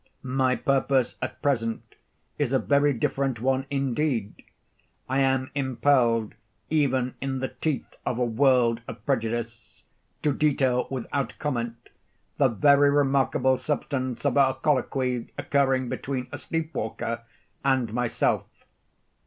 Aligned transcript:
My 0.23 0.55
purpose 0.55 1.15
at 1.21 1.43
present 1.43 1.93
is 2.39 2.53
a 2.53 2.57
very 2.57 2.91
different 2.91 3.39
one 3.39 3.67
indeed. 3.69 4.43
I 5.07 5.19
am 5.19 5.51
impelled, 5.53 6.33
even 6.71 7.13
in 7.21 7.37
the 7.37 7.49
teeth 7.49 7.97
of 8.03 8.17
a 8.17 8.25
world 8.25 8.81
of 8.87 9.05
prejudice, 9.05 9.83
to 10.23 10.33
detail 10.33 10.87
without 10.89 11.37
comment 11.37 11.89
the 12.39 12.47
very 12.47 12.89
remarkable 12.89 13.59
substance 13.59 14.25
of 14.25 14.37
a 14.37 14.55
colloquy, 14.63 15.31
occurring 15.37 15.87
between 15.87 16.29
a 16.31 16.39
sleep 16.39 16.73
waker 16.73 17.21
and 17.63 17.93
myself. 17.93 18.47